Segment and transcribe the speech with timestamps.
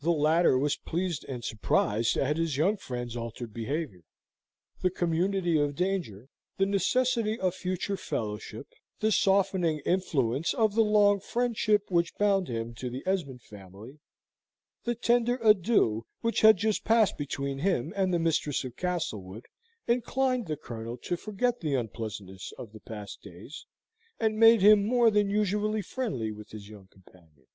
[0.00, 4.02] The latter was pleased and surprised at his young friend's altered behaviour.
[4.82, 8.66] The community of danger, the necessity of future fellowship,
[8.98, 14.00] the softening influence of the long friendship which bound him to the Esmond family,
[14.82, 19.46] the tender adieux which had just passed between him and the mistress of Castlewood,
[19.86, 23.66] inclined the Colonel to forget the unpleasantness of the past days,
[24.18, 27.46] and made him more than usually friendly with his young companion.